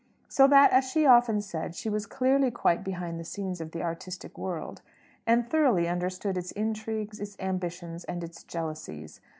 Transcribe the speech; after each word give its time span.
So 0.27 0.47
that, 0.47 0.71
as 0.71 0.83
she 0.85 1.05
often 1.05 1.41
said, 1.41 1.75
she 1.75 1.87
was 1.87 2.07
clearly 2.07 2.49
quite 2.49 2.83
behind 2.83 3.19
the 3.19 3.23
scenes 3.23 3.61
of 3.61 3.69
the 3.69 3.83
artistic 3.83 4.35
world, 4.35 4.81
and 5.27 5.47
thoroughly 5.47 5.87
understood 5.87 6.39
its 6.39 6.51
intrigues, 6.53 7.19
its 7.19 7.37
ambitions, 7.39 8.03
and 8.05 8.23
its 8.23 8.41
jealousies. 8.43 9.21